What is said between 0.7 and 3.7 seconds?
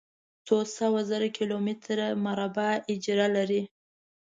سوه زره کلومتره مربع اېجره لري.